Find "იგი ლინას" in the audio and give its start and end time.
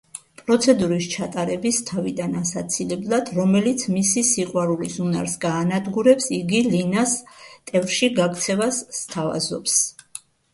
6.39-7.15